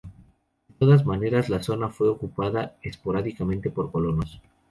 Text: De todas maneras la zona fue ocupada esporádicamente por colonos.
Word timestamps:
De 0.67 0.73
todas 0.79 1.05
maneras 1.05 1.47
la 1.47 1.61
zona 1.61 1.89
fue 1.91 2.09
ocupada 2.09 2.75
esporádicamente 2.81 3.69
por 3.69 3.91
colonos. 3.91 4.41